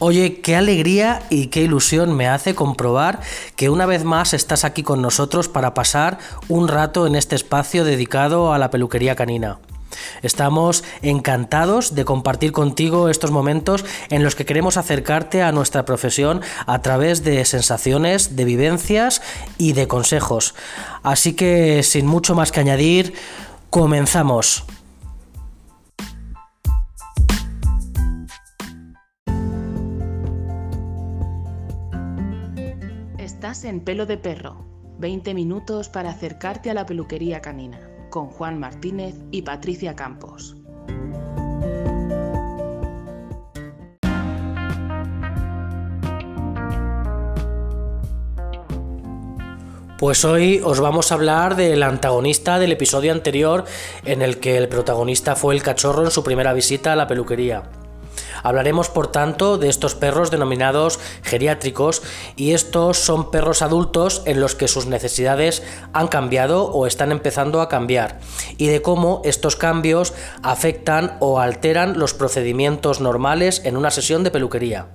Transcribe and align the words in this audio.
Oye, 0.00 0.40
qué 0.40 0.54
alegría 0.54 1.22
y 1.28 1.48
qué 1.48 1.62
ilusión 1.62 2.14
me 2.16 2.28
hace 2.28 2.54
comprobar 2.54 3.18
que 3.56 3.68
una 3.68 3.84
vez 3.84 4.04
más 4.04 4.32
estás 4.32 4.64
aquí 4.64 4.84
con 4.84 5.02
nosotros 5.02 5.48
para 5.48 5.74
pasar 5.74 6.18
un 6.48 6.68
rato 6.68 7.08
en 7.08 7.16
este 7.16 7.34
espacio 7.34 7.82
dedicado 7.82 8.52
a 8.52 8.58
la 8.58 8.70
peluquería 8.70 9.16
canina. 9.16 9.58
Estamos 10.22 10.84
encantados 11.02 11.96
de 11.96 12.04
compartir 12.04 12.52
contigo 12.52 13.08
estos 13.08 13.32
momentos 13.32 13.84
en 14.10 14.22
los 14.22 14.36
que 14.36 14.44
queremos 14.44 14.76
acercarte 14.76 15.42
a 15.42 15.50
nuestra 15.50 15.84
profesión 15.84 16.42
a 16.66 16.80
través 16.80 17.24
de 17.24 17.44
sensaciones, 17.44 18.36
de 18.36 18.44
vivencias 18.44 19.20
y 19.56 19.72
de 19.72 19.88
consejos. 19.88 20.54
Así 21.02 21.32
que 21.32 21.82
sin 21.82 22.06
mucho 22.06 22.36
más 22.36 22.52
que 22.52 22.60
añadir, 22.60 23.14
comenzamos. 23.70 24.64
Estás 33.38 33.62
en 33.62 33.78
pelo 33.78 34.04
de 34.04 34.16
perro. 34.16 34.66
20 34.98 35.32
minutos 35.32 35.88
para 35.88 36.10
acercarte 36.10 36.70
a 36.70 36.74
la 36.74 36.86
peluquería 36.86 37.40
canina 37.40 37.78
con 38.10 38.26
Juan 38.30 38.58
Martínez 38.58 39.14
y 39.30 39.42
Patricia 39.42 39.94
Campos. 39.94 40.56
Pues 49.98 50.24
hoy 50.24 50.60
os 50.64 50.80
vamos 50.80 51.12
a 51.12 51.14
hablar 51.14 51.54
del 51.54 51.84
antagonista 51.84 52.58
del 52.58 52.72
episodio 52.72 53.12
anterior 53.12 53.66
en 54.04 54.22
el 54.22 54.40
que 54.40 54.56
el 54.56 54.68
protagonista 54.68 55.36
fue 55.36 55.54
el 55.54 55.62
cachorro 55.62 56.02
en 56.02 56.10
su 56.10 56.24
primera 56.24 56.52
visita 56.52 56.92
a 56.92 56.96
la 56.96 57.06
peluquería. 57.06 57.70
Hablaremos, 58.42 58.88
por 58.88 59.08
tanto, 59.08 59.58
de 59.58 59.68
estos 59.68 59.94
perros 59.94 60.30
denominados 60.30 60.98
geriátricos 61.22 62.02
y 62.36 62.52
estos 62.52 62.98
son 62.98 63.30
perros 63.30 63.62
adultos 63.62 64.22
en 64.24 64.40
los 64.40 64.54
que 64.54 64.68
sus 64.68 64.86
necesidades 64.86 65.62
han 65.92 66.08
cambiado 66.08 66.66
o 66.66 66.86
están 66.86 67.12
empezando 67.12 67.60
a 67.60 67.68
cambiar 67.68 68.20
y 68.56 68.66
de 68.68 68.82
cómo 68.82 69.22
estos 69.24 69.56
cambios 69.56 70.14
afectan 70.42 71.16
o 71.20 71.40
alteran 71.40 71.98
los 71.98 72.14
procedimientos 72.14 73.00
normales 73.00 73.62
en 73.64 73.76
una 73.76 73.90
sesión 73.90 74.24
de 74.24 74.30
peluquería. 74.30 74.88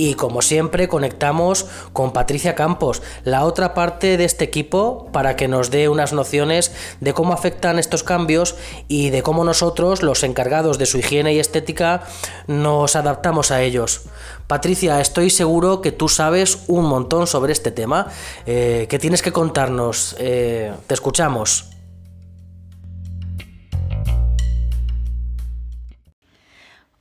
Y 0.00 0.14
como 0.14 0.40
siempre 0.40 0.88
conectamos 0.88 1.66
con 1.92 2.14
Patricia 2.14 2.54
Campos, 2.54 3.02
la 3.22 3.44
otra 3.44 3.74
parte 3.74 4.16
de 4.16 4.24
este 4.24 4.46
equipo, 4.46 5.10
para 5.12 5.36
que 5.36 5.46
nos 5.46 5.70
dé 5.70 5.90
unas 5.90 6.14
nociones 6.14 6.72
de 7.00 7.12
cómo 7.12 7.34
afectan 7.34 7.78
estos 7.78 8.02
cambios 8.02 8.54
y 8.88 9.10
de 9.10 9.22
cómo 9.22 9.44
nosotros, 9.44 10.02
los 10.02 10.22
encargados 10.22 10.78
de 10.78 10.86
su 10.86 10.96
higiene 10.96 11.34
y 11.34 11.38
estética, 11.38 12.04
nos 12.46 12.96
adaptamos 12.96 13.50
a 13.50 13.60
ellos. 13.60 14.04
Patricia, 14.46 15.02
estoy 15.02 15.28
seguro 15.28 15.82
que 15.82 15.92
tú 15.92 16.08
sabes 16.08 16.60
un 16.66 16.86
montón 16.86 17.26
sobre 17.26 17.52
este 17.52 17.70
tema. 17.70 18.06
Eh, 18.46 18.86
¿Qué 18.88 18.98
tienes 18.98 19.20
que 19.20 19.32
contarnos? 19.32 20.16
Eh, 20.18 20.72
te 20.86 20.94
escuchamos. 20.94 21.79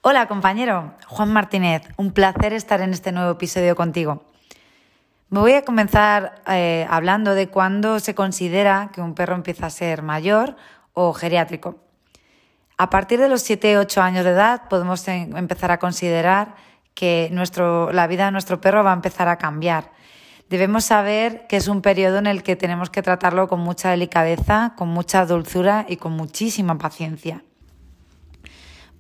Hola 0.01 0.29
compañero, 0.29 0.93
Juan 1.07 1.33
Martínez, 1.33 1.81
un 1.97 2.13
placer 2.13 2.53
estar 2.53 2.79
en 2.79 2.93
este 2.93 3.11
nuevo 3.11 3.31
episodio 3.31 3.75
contigo. 3.75 4.23
Me 5.29 5.41
voy 5.41 5.51
a 5.51 5.65
comenzar 5.65 6.41
eh, 6.47 6.87
hablando 6.89 7.35
de 7.35 7.49
cuándo 7.49 7.99
se 7.99 8.15
considera 8.15 8.91
que 8.93 9.01
un 9.01 9.13
perro 9.13 9.35
empieza 9.35 9.65
a 9.65 9.69
ser 9.69 10.01
mayor 10.01 10.55
o 10.93 11.11
geriátrico. 11.11 11.83
A 12.77 12.89
partir 12.89 13.19
de 13.19 13.27
los 13.27 13.43
7-8 13.43 14.01
años 14.01 14.23
de 14.23 14.31
edad 14.31 14.69
podemos 14.69 15.05
empezar 15.05 15.69
a 15.69 15.79
considerar 15.79 16.55
que 16.93 17.27
nuestro, 17.33 17.91
la 17.91 18.07
vida 18.07 18.23
de 18.23 18.31
nuestro 18.31 18.61
perro 18.61 18.85
va 18.85 18.91
a 18.91 18.95
empezar 18.95 19.27
a 19.27 19.37
cambiar. 19.37 19.91
Debemos 20.49 20.85
saber 20.85 21.45
que 21.47 21.57
es 21.57 21.67
un 21.67 21.81
periodo 21.81 22.19
en 22.19 22.27
el 22.27 22.41
que 22.41 22.55
tenemos 22.55 22.89
que 22.89 23.01
tratarlo 23.01 23.49
con 23.49 23.59
mucha 23.59 23.89
delicadeza, 23.89 24.75
con 24.77 24.87
mucha 24.87 25.25
dulzura 25.25 25.85
y 25.89 25.97
con 25.97 26.13
muchísima 26.13 26.77
paciencia 26.77 27.43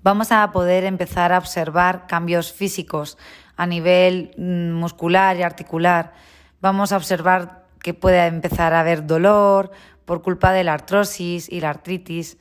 vamos 0.03 0.31
a 0.31 0.51
poder 0.51 0.83
empezar 0.83 1.31
a 1.31 1.37
observar 1.37 2.07
cambios 2.07 2.53
físicos 2.53 3.17
a 3.55 3.65
nivel 3.65 4.31
mm, 4.37 4.71
muscular 4.71 5.37
y 5.37 5.43
articular. 5.43 6.13
Vamos 6.61 6.91
a 6.91 6.97
observar 6.97 7.65
que 7.81 7.93
puede 7.93 8.25
empezar 8.25 8.73
a 8.73 8.81
haber 8.81 9.05
dolor 9.05 9.71
por 10.05 10.21
culpa 10.21 10.51
de 10.51 10.63
la 10.63 10.73
artrosis 10.73 11.49
y 11.49 11.61
la 11.61 11.69
artritis. 11.69 12.37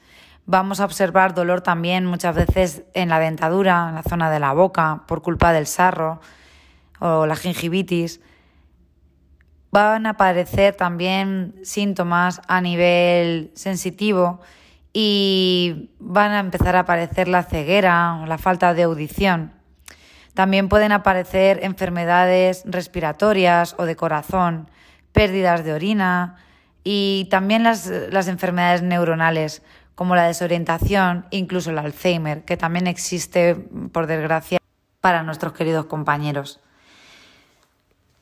Vamos 0.47 0.81
a 0.81 0.85
observar 0.85 1.35
dolor 1.35 1.61
también 1.61 2.07
muchas 2.07 2.35
veces 2.35 2.83
en 2.95 3.09
la 3.09 3.19
dentadura, 3.19 3.87
en 3.89 3.95
la 3.95 4.03
zona 4.03 4.31
de 4.31 4.41
la 4.41 4.53
boca, 4.53 5.05
por 5.07 5.23
culpa 5.23 5.53
del 5.53 5.67
sarro 5.67 6.21
o 7.01 7.27
la 7.27 7.37
gingivitis. 7.37 8.21
Van 9.71 10.07
a 10.07 10.11
aparecer 10.11 10.75
también 10.75 11.55
síntomas 11.63 12.41
a 12.49 12.61
nivel 12.61 13.53
sensitivo 13.55 14.41
y 15.01 15.93
van 16.01 16.33
a 16.33 16.41
empezar 16.41 16.75
a 16.75 16.81
aparecer 16.81 17.29
la 17.29 17.45
ceguera 17.45 18.19
o 18.21 18.27
la 18.27 18.37
falta 18.37 18.75
de 18.75 18.83
audición. 18.83 19.53
También 20.35 20.69
pueden 20.69 20.91
aparecer 20.91 21.61
enfermedades 21.63 22.65
respiratorias 22.67 23.77
o 23.79 23.85
de 23.85 23.95
corazón, 23.95 24.69
pérdidas 25.13 25.63
de 25.63 25.73
orina 25.73 26.35
y 26.83 27.29
también 27.31 27.63
las, 27.63 27.87
las 27.87 28.27
enfermedades 28.27 28.83
neuronales 28.83 29.63
como 29.95 30.17
la 30.17 30.27
desorientación, 30.27 31.27
incluso 31.31 31.71
el 31.71 31.79
Alzheimer, 31.79 32.45
que 32.45 32.57
también 32.57 32.89
existe, 32.89 33.55
por 33.93 34.09
desgracia, 34.09 34.59
para 35.01 35.23
nuestros 35.23 35.53
queridos 35.53 35.87
compañeros. 35.87 36.59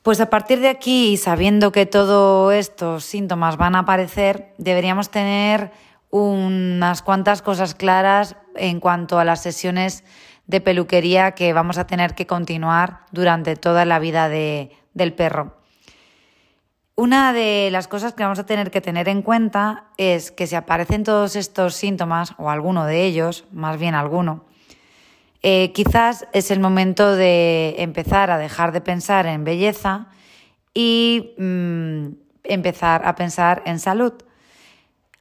Pues 0.03 0.21
a 0.21 0.29
partir 0.29 0.59
de 0.59 0.69
aquí, 0.69 1.17
sabiendo 1.17 1.71
que 1.71 1.87
todos 1.87 2.53
estos 2.53 3.03
síntomas 3.03 3.57
van 3.57 3.75
a 3.75 3.79
aparecer, 3.79 4.53
deberíamos 4.59 5.09
tener 5.09 5.71
unas 6.09 7.01
cuantas 7.01 7.41
cosas 7.41 7.75
claras 7.75 8.35
en 8.55 8.79
cuanto 8.79 9.19
a 9.19 9.25
las 9.25 9.41
sesiones 9.41 10.03
de 10.45 10.61
peluquería 10.61 11.31
que 11.31 11.53
vamos 11.53 11.77
a 11.77 11.87
tener 11.87 12.15
que 12.15 12.25
continuar 12.25 13.01
durante 13.11 13.55
toda 13.55 13.85
la 13.85 13.99
vida 13.99 14.29
del 14.29 15.13
perro. 15.13 15.57
Una 16.95 17.31
de 17.31 17.69
las 17.71 17.87
cosas 17.87 18.13
que 18.13 18.23
vamos 18.23 18.39
a 18.39 18.45
tener 18.45 18.71
que 18.71 18.81
tener 18.81 19.07
en 19.07 19.21
cuenta 19.21 19.85
es 19.97 20.31
que 20.31 20.47
si 20.47 20.55
aparecen 20.55 21.03
todos 21.03 21.35
estos 21.35 21.75
síntomas, 21.75 22.33
o 22.39 22.49
alguno 22.49 22.85
de 22.85 23.03
ellos, 23.03 23.45
más 23.51 23.77
bien 23.77 23.93
alguno, 23.93 24.45
eh, 25.43 25.71
quizás 25.73 26.27
es 26.33 26.49
el 26.49 26.59
momento 26.59 27.15
de 27.15 27.75
empezar 27.77 28.31
a 28.31 28.39
dejar 28.39 28.71
de 28.71 28.81
pensar 28.81 29.27
en 29.27 29.43
belleza 29.43 30.07
y 30.73 31.35
mm, 31.37 32.07
empezar 32.45 33.05
a 33.05 33.13
pensar 33.15 33.61
en 33.65 33.79
salud. 33.79 34.13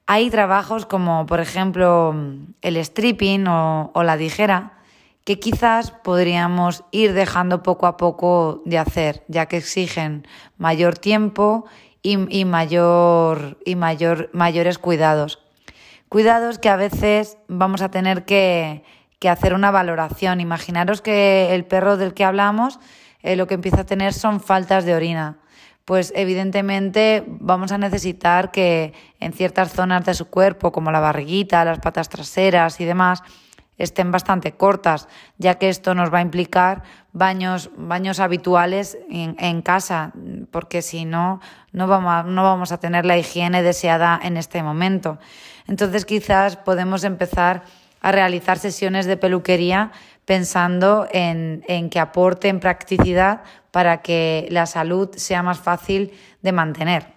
Hay 0.09 0.31
trabajos 0.31 0.87
como, 0.87 1.27
por 1.27 1.41
ejemplo, 1.41 2.15
el 2.63 2.77
stripping 2.85 3.49
o, 3.49 4.03
la 4.05 4.17
tijera, 4.17 4.79
que 5.25 5.41
quizás 5.41 5.91
podríamos 5.91 6.85
ir 6.93 7.13
dejando 7.13 7.65
poco 7.65 7.89
a 7.89 7.97
poco 7.97 8.63
de 8.65 8.79
hacer, 8.79 9.25
ya 9.27 9.47
que 9.47 9.57
exigen 9.57 10.25
mayor 10.59 10.97
tiempo 10.97 11.65
y, 12.03 12.45
mayor, 12.45 13.59
y 13.65 13.75
mayor, 13.75 14.31
mayores 14.33 14.79
cuidados. 14.79 15.41
Cuidados 16.09 16.61
que 16.61 16.69
a 16.69 16.77
veces 16.77 17.39
vamos 17.49 17.83
a 17.83 17.91
tener 17.91 18.25
que, 18.25 18.85
hacer 19.29 19.55
una 19.55 19.73
valoración. 19.73 20.41
Imaginaros 20.41 21.03
que 21.03 21.53
el 21.53 21.65
perro 21.65 21.97
del 21.97 22.15
que 22.15 22.23
hablamos 22.23 22.79
eh, 23.25 23.35
lo 23.35 23.49
que 23.49 23.55
empieza 23.55 23.81
a 23.81 23.87
tener 23.87 24.13
son 24.13 24.39
faltas 24.39 24.85
de 24.85 24.95
orina 24.95 25.39
pues 25.87 26.13
evidentemente 26.17 27.25
vamos 27.27 27.71
a 27.71 27.79
necesitar 27.79 28.51
que 28.51 28.93
en 29.21 29.33
ciertas 29.33 29.73
zonas 29.73 30.05
de 30.05 30.15
su 30.15 30.27
cuerpo, 30.29 30.73
como 30.73 30.91
la 30.91 30.99
barriguita, 30.99 31.65
las 31.65 31.79
patas 31.79 32.09
traseras 32.09 32.81
y 32.81 32.85
demás, 32.85 33.23
estén 33.79 34.11
bastante 34.11 34.53
cortas, 34.53 35.09
ya 35.39 35.55
que 35.55 35.69
esto 35.69 35.95
nos 35.95 36.13
va 36.13 36.19
a 36.19 36.23
implicar 36.23 36.83
baños, 37.13 37.71
baños 37.77 38.19
habituales 38.19 38.99
en, 39.09 39.63
casa, 39.63 40.13
porque 40.51 40.83
si 40.83 41.05
no, 41.05 41.41
no 41.71 41.87
vamos, 41.87 42.27
no 42.27 42.43
vamos 42.43 42.73
a 42.73 42.81
tener 42.81 43.07
la 43.07 43.17
higiene 43.17 43.63
deseada 43.63 44.19
en 44.21 44.37
este 44.37 44.65
momento. 44.65 45.19
Entonces 45.69 46.05
quizás 46.05 46.57
podemos 46.57 47.05
empezar 47.05 47.63
a 48.01 48.11
realizar 48.11 48.59
sesiones 48.59 49.07
de 49.07 49.17
peluquería 49.17 49.93
pensando 50.27 51.09
en, 51.11 51.65
en 51.67 51.89
que 51.89 51.99
aporten 51.99 52.61
practicidad 52.61 53.41
para 53.71 54.03
que 54.03 54.47
la 54.51 54.67
salud 54.67 55.09
sea 55.17 55.43
más 55.43 55.59
fácil 55.59 56.13
de 56.43 56.53
mantener. 56.53 57.17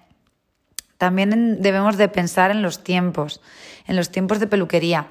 También 0.97 1.61
debemos 1.61 1.97
de 1.97 2.09
pensar 2.09 2.51
en 2.51 2.61
los 2.61 2.83
tiempos, 2.83 3.41
en 3.87 3.95
los 3.95 4.09
tiempos 4.09 4.39
de 4.39 4.47
peluquería. 4.47 5.07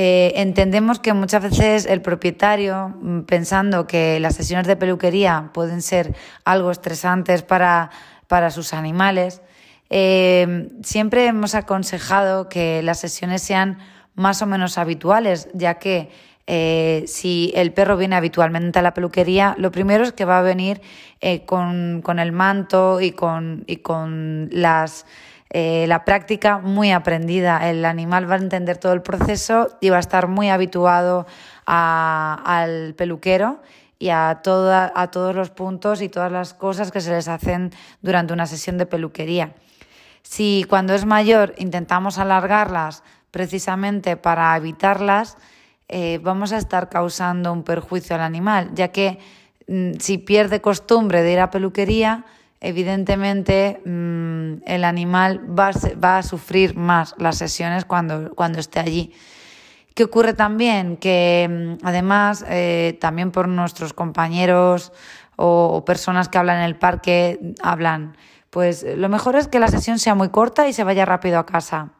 Eh, 0.00 0.32
entendemos 0.36 1.00
que 1.00 1.12
muchas 1.12 1.42
veces 1.42 1.84
el 1.84 2.02
propietario, 2.02 2.94
mm, 3.00 3.22
pensando 3.22 3.88
que 3.88 4.20
las 4.20 4.36
sesiones 4.36 4.68
de 4.68 4.76
peluquería 4.76 5.50
pueden 5.52 5.82
ser 5.82 6.14
algo 6.44 6.70
estresantes 6.70 7.42
para, 7.42 7.90
sus 8.50 8.74
animales, 8.74 9.42
eh, 9.90 10.68
siempre 10.84 11.26
hemos 11.26 11.56
aconsejado 11.56 12.48
que 12.48 12.80
las 12.84 13.00
sesiones 13.00 13.42
sean 13.42 13.78
más 14.14 14.40
o 14.40 14.46
menos 14.46 14.78
habituales, 14.78 15.48
ya 15.52 15.74
que 15.80 16.10
Eh, 16.50 17.04
si 17.06 17.52
el 17.54 17.74
perro 17.74 17.98
viene 17.98 18.16
habitualmente 18.16 18.78
a 18.78 18.82
la 18.82 18.94
peluquería, 18.94 19.54
lo 19.58 19.70
primero 19.70 20.02
es 20.02 20.14
que 20.14 20.24
va 20.24 20.38
a 20.38 20.42
venir 20.42 20.80
eh, 21.20 21.44
con, 21.44 22.02
el 22.18 22.32
manto 22.32 23.02
y 23.02 23.12
con, 23.12 23.64
y 23.66 23.76
con 23.76 24.48
las, 24.50 25.04
eh, 25.50 25.84
la 25.88 26.06
práctica 26.06 26.56
muy 26.56 26.90
aprendida. 26.90 27.68
El 27.68 27.84
animal 27.84 28.30
va 28.30 28.36
a 28.36 28.38
entender 28.38 28.78
todo 28.78 28.94
el 28.94 29.02
proceso 29.02 29.76
y 29.82 29.90
va 29.90 29.98
a 29.98 30.00
estar 30.00 30.26
muy 30.26 30.48
habituado 30.48 31.26
al 31.66 32.94
peluquero 32.94 33.60
y 33.98 34.08
a, 34.08 34.30
a 34.30 35.10
todos 35.10 35.34
los 35.34 35.50
puntos 35.50 36.00
y 36.00 36.08
todas 36.08 36.32
las 36.32 36.54
cosas 36.54 36.90
que 36.90 37.02
se 37.02 37.10
les 37.10 37.28
hacen 37.28 37.72
durante 38.00 38.32
una 38.32 38.46
sesión 38.46 38.78
de 38.78 38.86
peluquería. 38.86 39.52
Si 40.22 40.64
cuando 40.66 40.94
es 40.94 41.04
mayor 41.04 41.54
intentamos 41.58 42.16
alargarlas 42.16 43.02
precisamente 43.30 44.16
para 44.16 44.56
evitarlas, 44.56 45.36
eh, 45.88 46.20
vamos 46.22 46.52
a 46.52 46.58
estar 46.58 46.88
causando 46.88 47.52
un 47.52 47.62
perjuicio 47.62 48.14
al 48.14 48.22
animal, 48.22 48.70
ya 48.74 48.88
que 48.88 49.18
mm, 49.66 49.92
si 49.98 50.18
pierde 50.18 50.60
costumbre 50.60 51.22
de 51.22 51.32
ir 51.32 51.40
a 51.40 51.50
peluquería, 51.50 52.26
evidentemente 52.60 53.80
mm, 53.84 54.64
el 54.66 54.84
animal 54.84 55.58
va 55.58 55.68
a, 55.68 55.72
va 56.02 56.18
a, 56.18 56.22
sufrir 56.22 56.76
más 56.76 57.14
las 57.18 57.38
sesiones 57.38 57.84
cuando, 57.84 58.34
cuando 58.34 58.60
esté 58.60 58.80
allí. 58.80 59.12
¿Qué 59.94 60.04
ocurre 60.04 60.34
también? 60.34 60.96
Que 60.96 61.48
mm, 61.50 61.84
además, 61.84 62.44
eh, 62.48 62.96
también 63.00 63.32
por 63.32 63.48
nuestros 63.48 63.92
compañeros 63.92 64.92
o, 65.36 65.84
personas 65.84 66.28
que 66.28 66.38
hablan 66.38 66.58
en 66.58 66.64
el 66.64 66.76
parque, 66.76 67.54
hablan, 67.62 68.16
pues 68.50 68.84
lo 68.96 69.08
mejor 69.08 69.36
es 69.36 69.48
que 69.48 69.58
la 69.58 69.68
sesión 69.68 69.98
sea 69.98 70.14
muy 70.14 70.28
corta 70.28 70.68
y 70.68 70.72
se 70.72 70.84
vaya 70.84 71.04
rápido 71.04 71.38
a 71.38 71.46
casa. 71.46 71.92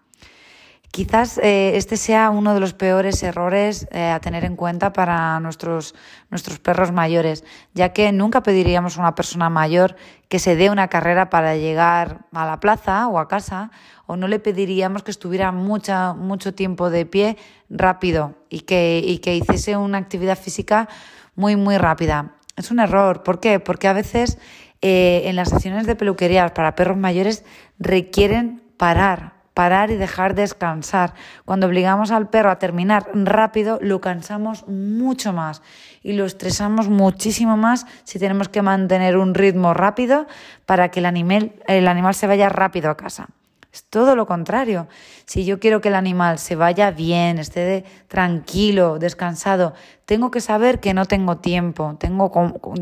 Quizás 0.91 1.39
eh, 1.39 1.77
este 1.77 1.97
sea 1.97 2.31
uno 2.31 2.55
de 2.55 2.61
los 2.61 2.73
peores 2.73 3.23
errores 3.23 3.87
eh, 3.93 4.11
a 4.11 4.21
tener 4.21 4.45
en 4.45 4.57
cuenta 4.57 4.93
para 4.93 5.39
nuestros, 5.39 5.95
nuestros 6.31 6.59
perros 6.59 6.93
mayores, 6.93 7.45
ya 7.75 7.93
que 7.93 8.11
nunca 8.11 8.43
pediríamos 8.43 8.97
a 8.97 9.01
una 9.01 9.15
persona 9.15 9.51
mayor 9.51 9.97
que 10.29 10.39
se 10.39 10.57
dé 10.57 10.71
una 10.71 10.89
carrera 10.89 11.31
para 11.31 11.57
llegar 11.57 12.27
a 12.33 12.47
la 12.47 12.59
plaza 12.59 13.07
o 13.09 13.19
a 13.19 13.29
casa, 13.29 13.71
o 14.07 14.17
no 14.17 14.29
le 14.29 14.39
pediríamos 14.39 15.03
que 15.03 15.11
estuviera 15.11 15.53
mucha, 15.53 16.15
mucho 16.15 16.55
tiempo 16.55 16.91
de 16.91 17.05
pie 17.07 17.37
rápido 17.69 18.35
y 18.49 18.61
que, 18.61 19.03
y 19.05 19.19
que 19.19 19.37
hiciese 19.37 19.77
una 19.77 19.99
actividad 19.99 20.39
física 20.39 20.89
muy, 21.37 21.55
muy 21.55 21.77
rápida. 21.77 22.33
Es 22.57 22.71
un 22.71 22.81
error. 22.81 23.23
¿Por 23.23 23.39
qué? 23.39 23.61
Porque 23.61 23.87
a 23.89 23.93
veces 23.93 24.39
eh, 24.81 25.23
en 25.27 25.37
las 25.37 25.51
sesiones 25.51 25.87
de 25.87 25.97
peluquería 25.97 26.49
para 26.55 26.75
perros 26.75 26.97
mayores 26.97 27.45
requieren 27.79 28.63
parar, 28.77 29.38
parar 29.59 29.91
y 29.91 29.97
dejar 29.97 30.37
descansar. 30.37 31.15
Cuando 31.45 31.67
obligamos 31.67 32.13
al 32.13 32.29
perro 32.29 32.53
a 32.53 32.61
terminar 32.61 33.09
rápido, 33.13 33.81
lo 33.83 34.01
cansamos 34.01 34.69
mucho 34.69 35.33
más 35.33 35.63
y 36.01 36.13
lo 36.13 36.27
estresamos 36.27 36.89
muchísimo 36.89 37.57
más 37.57 37.85
si 38.05 38.21
tenemos 38.21 38.49
que 38.49 38.63
mantener 38.63 39.17
un 39.17 39.35
ritmo 39.35 39.75
rápido 39.75 40.29
para 40.65 40.93
que 40.93 41.01
el 41.01 41.07
animal, 41.07 41.55
el 41.67 41.89
animal 41.89 42.15
se 42.15 42.29
vaya 42.29 42.49
rápido 42.49 42.89
a 42.89 42.97
casa. 42.97 43.31
Es 43.71 43.85
todo 43.85 44.17
lo 44.17 44.27
contrario. 44.27 44.89
Si 45.27 45.45
yo 45.45 45.61
quiero 45.61 45.83
que 45.83 45.89
el 45.89 45.95
animal 45.95 46.39
se 46.39 46.57
vaya 46.57 46.91
bien, 46.91 47.39
esté 47.39 47.85
tranquilo, 48.09 48.99
descansado, 48.99 49.75
tengo 50.07 50.31
que 50.31 50.41
saber 50.41 50.81
que 50.81 50.95
no 50.95 51.05
tengo 51.05 51.37
tiempo. 51.37 51.95
Tengo, 52.01 52.33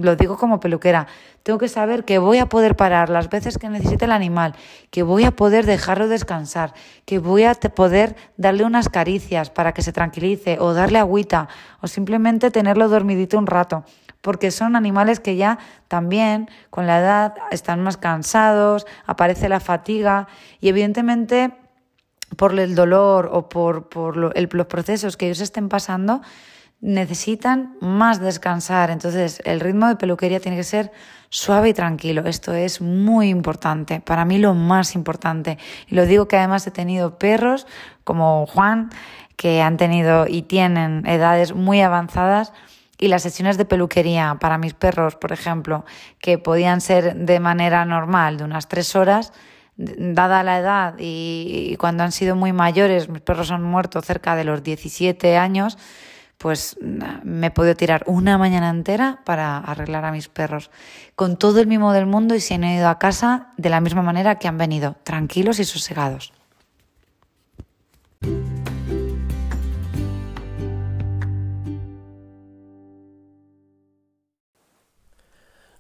lo 0.01 0.15
digo 0.15 0.37
como 0.37 0.61
peluquera, 0.61 1.09
tengo 1.43 1.59
que 1.59 1.67
saber 1.69 2.05
que 2.05 2.19
voy 2.19 2.39
a 2.39 2.47
poder 2.47 2.77
parar 2.77 3.11
las 3.11 3.29
veces 3.31 3.59
que 3.59 3.69
necesite 3.69 4.05
el 4.05 4.13
animal, 4.13 4.55
que 4.91 5.03
voy 5.03 5.25
a 5.25 5.33
poder 5.33 5.67
dejarlo 5.67 6.07
descansar, 6.07 6.73
que 7.05 7.19
voy 7.19 7.43
a 7.43 7.55
poder 7.55 8.15
darle 8.37 8.65
unas 8.65 8.89
caricias 8.89 9.51
para 9.51 9.75
que 9.75 9.83
se 9.83 9.93
tranquilice 9.93 10.59
o 10.61 10.73
darle 10.73 11.01
agüita 11.01 11.49
o 11.81 11.89
simplemente 11.89 12.53
tenerlo 12.53 12.89
dormidito 12.89 13.39
un 13.39 13.49
rato 13.49 13.85
porque 14.27 14.51
son 14.51 14.75
animales 14.75 15.21
que 15.21 15.37
ya 15.37 15.61
también 15.87 16.51
con 16.71 16.89
la 16.89 16.99
edad 16.99 17.35
están 17.53 17.81
más 17.85 17.97
cansados, 17.97 18.85
aparece 19.07 19.49
la 19.49 19.61
fatiga 19.61 20.27
y 20.59 20.69
evidentemente 20.69 21.53
por 22.37 22.59
el 22.59 22.75
dolor 22.75 23.31
o 23.33 23.49
por, 23.49 24.17
los 24.17 24.67
procesos 24.67 25.17
que 25.17 25.27
ellos 25.27 25.41
estén 25.41 25.69
pasando, 25.69 26.23
necesitan 26.81 27.77
más 27.81 28.19
descansar. 28.19 28.91
Entonces, 28.91 29.41
el 29.45 29.61
ritmo 29.61 29.87
de 29.87 29.95
peluquería 29.95 30.41
tiene 30.41 30.57
que 30.57 30.65
ser 30.65 30.91
suave 31.29 31.69
y 31.69 31.75
tranquilo. 31.75 32.25
Esto 32.27 32.53
es 32.53 32.81
muy 32.81 33.29
importante, 33.29 34.01
para 34.01 34.25
mí 34.25 34.39
lo 34.39 34.55
más 34.55 34.97
importante. 34.97 35.57
Y 35.87 35.95
lo 35.95 36.05
digo 36.05 36.27
que 36.27 36.37
además 36.37 36.67
he 36.67 36.73
tenido 36.73 37.17
perros 37.17 37.69
como 38.03 38.45
Juan, 38.49 38.91
que 39.37 39.63
han 39.63 39.77
tenido 39.77 40.27
y 40.27 40.43
tienen 40.43 41.07
edades 41.07 41.55
muy 41.55 41.81
avanzadas 41.81 42.53
y 42.99 43.09
las 43.09 43.23
sesiones 43.23 43.59
de 43.59 43.65
peluquería 43.65 44.37
para 44.41 44.59
mis 44.59 44.75
perros, 44.75 45.17
por 45.17 45.33
ejemplo, 45.33 45.85
que 46.19 46.39
podían 46.39 46.81
ser 46.81 47.15
de 47.17 47.41
manera 47.41 47.85
normal 47.85 48.39
de 48.39 48.45
unas 48.45 48.69
tres 48.69 48.97
horas, 48.97 49.33
dada 49.77 50.43
la 50.43 50.59
edad 50.59 50.95
y, 50.99 51.77
cuando 51.79 52.03
han 52.03 52.13
sido 52.13 52.37
muy 52.37 52.53
mayores, 52.53 53.09
mis 53.09 53.21
perros 53.21 53.51
han 53.51 53.63
muerto 53.63 54.01
cerca 54.01 54.37
de 54.37 54.45
los 54.45 54.63
17 54.63 55.37
años, 55.37 55.77
pues 56.39 56.77
me 56.81 57.47
he 57.47 57.51
podido 57.51 57.77
tirar 57.77 58.03
una 58.07 58.37
mañana 58.37 58.69
entera 58.69 59.21
para 59.25 59.59
arreglar 59.59 60.05
a 60.05 60.13
mis 60.13 60.29
perros, 60.29 60.71
con 61.15 61.39
todo 61.39 61.61
el 61.61 61.67
mimo 61.67 61.93
del 61.93 62.07
mundo 62.07 62.35
y 62.35 62.41
se 62.41 62.55
han 62.55 62.65
ido 62.65 62.89
a 62.89 62.99
casa 62.99 63.53
de 63.57 63.71
la 63.71 63.81
misma 63.81 64.03
manera 64.03 64.39
que 64.39 64.49
han 64.49 64.59
venido, 64.59 64.97
tranquilos 65.03 65.59
y 65.61 65.65
sosegados. 65.65 66.33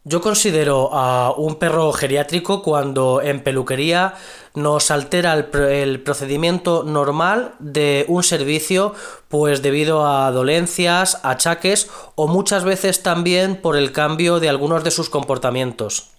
Yo 0.08 0.20
considero 0.20 0.91
a 0.94 1.32
un 1.37 1.56
perro 1.56 1.93
geriátrico 1.93 2.62
cuando 2.62 3.20
en 3.20 3.43
peluquería 3.43 4.14
nos 4.55 4.93
altera 4.93 5.35
el, 5.35 6.00
procedimiento 6.00 6.85
normal 6.85 7.56
de 7.58 8.05
un 8.06 8.23
servicio, 8.23 8.94
pues 9.26 9.62
debido 9.62 10.06
a 10.06 10.31
dolencias, 10.31 11.19
achaques 11.25 11.91
o 12.14 12.29
muchas 12.29 12.62
veces 12.62 13.03
también 13.03 13.61
por 13.61 13.76
el 13.76 13.91
cambio 13.91 14.38
de 14.38 14.49
algunos 14.49 14.85
de 14.85 14.93
sus 14.93 15.11
comportamientos. 15.11 16.15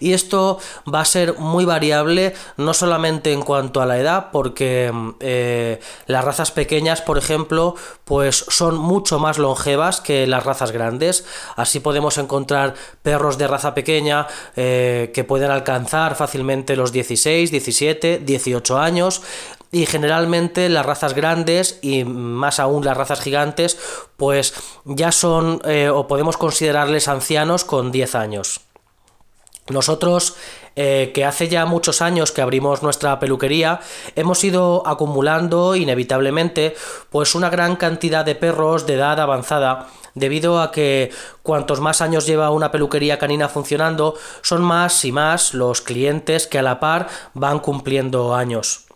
Y 0.00 0.12
esto 0.12 0.58
va 0.92 1.00
a 1.00 1.04
ser 1.04 1.38
muy 1.38 1.64
variable, 1.64 2.34
no 2.56 2.74
solamente 2.74 3.32
en 3.32 3.42
cuanto 3.42 3.80
a 3.80 3.86
la 3.86 3.98
edad, 3.98 4.28
porque 4.32 4.92
eh, 5.20 5.80
las 6.06 6.24
razas 6.24 6.50
pequeñas, 6.50 7.02
por 7.02 7.18
ejemplo, 7.18 7.74
pues 8.04 8.44
son 8.48 8.76
mucho 8.76 9.18
más 9.18 9.38
longevas 9.38 10.00
que 10.00 10.26
las 10.26 10.44
razas 10.44 10.72
grandes. 10.72 11.24
Así 11.56 11.80
podemos 11.80 12.18
encontrar 12.18 12.74
perros 13.02 13.38
de 13.38 13.46
raza 13.46 13.74
pequeña 13.74 14.26
eh, 14.56 15.10
que 15.14 15.24
pueden 15.24 15.50
alcanzar 15.50 16.14
fácilmente 16.14 16.76
los 16.76 16.92
16, 16.92 17.50
17, 17.50 18.18
18 18.18 18.78
años. 18.78 19.22
Y 19.70 19.84
generalmente 19.84 20.70
las 20.70 20.86
razas 20.86 21.14
grandes 21.14 21.78
y 21.82 22.04
más 22.04 22.58
aún 22.58 22.86
las 22.86 22.96
razas 22.96 23.20
gigantes, 23.20 23.78
pues 24.16 24.54
ya 24.86 25.12
son 25.12 25.60
eh, 25.66 25.90
o 25.90 26.06
podemos 26.06 26.38
considerarles 26.38 27.06
ancianos 27.06 27.64
con 27.64 27.92
10 27.92 28.14
años. 28.14 28.67
Nosotros, 29.68 30.36
eh, 30.76 31.10
que 31.14 31.24
hace 31.24 31.48
ya 31.48 31.66
muchos 31.66 32.00
años 32.00 32.32
que 32.32 32.42
abrimos 32.42 32.82
nuestra 32.82 33.18
peluquería, 33.20 33.80
hemos 34.16 34.42
ido 34.44 34.86
acumulando 34.86 35.76
inevitablemente 35.76 36.74
pues 37.10 37.34
una 37.34 37.50
gran 37.50 37.76
cantidad 37.76 38.24
de 38.24 38.34
perros 38.34 38.86
de 38.86 38.94
edad 38.94 39.20
avanzada 39.20 39.88
debido 40.14 40.60
a 40.60 40.72
que 40.72 41.10
cuantos 41.42 41.80
más 41.80 42.00
años 42.00 42.26
lleva 42.26 42.50
una 42.50 42.70
peluquería 42.70 43.18
canina 43.18 43.48
funcionando, 43.48 44.14
son 44.42 44.62
más 44.62 45.04
y 45.04 45.12
más 45.12 45.54
los 45.54 45.80
clientes 45.80 46.46
que 46.46 46.58
a 46.58 46.62
la 46.62 46.80
par 46.80 47.08
van 47.34 47.60
cumpliendo 47.60 48.34
años. 48.34 48.87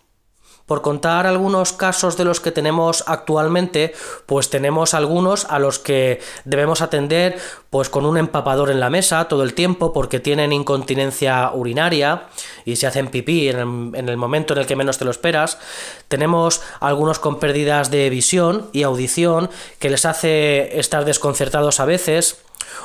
Por 0.65 0.81
contar 0.81 1.27
algunos 1.27 1.73
casos 1.73 2.15
de 2.15 2.23
los 2.23 2.39
que 2.39 2.51
tenemos 2.51 3.03
actualmente, 3.07 3.93
pues 4.25 4.49
tenemos 4.49 4.93
algunos 4.93 5.45
a 5.45 5.59
los 5.59 5.77
que 5.77 6.21
debemos 6.45 6.81
atender 6.81 7.37
pues 7.69 7.89
con 7.89 8.05
un 8.05 8.17
empapador 8.17 8.71
en 8.71 8.79
la 8.79 8.89
mesa 8.89 9.27
todo 9.27 9.43
el 9.43 9.55
tiempo 9.55 9.91
porque 9.91 10.21
tienen 10.21 10.53
incontinencia 10.53 11.51
urinaria 11.53 12.27
y 12.63 12.77
se 12.77 12.87
hacen 12.87 13.09
pipí 13.09 13.49
en 13.49 13.93
el, 13.93 14.17
momento 14.17 14.53
en 14.53 14.59
el 14.59 14.65
que 14.65 14.77
menos 14.77 14.97
te 14.97 15.05
lo 15.05 15.11
esperas. 15.11 15.57
Tenemos 16.07 16.61
algunos 16.79 17.19
con 17.19 17.39
pérdidas 17.39 17.91
de 17.91 18.09
visión 18.09 18.69
y 18.71 18.83
audición 18.83 19.49
que 19.79 19.89
les 19.89 20.05
hace 20.05 20.79
estar 20.79 21.03
desconcertados 21.03 21.81
a 21.81 21.85
veces 21.85 22.37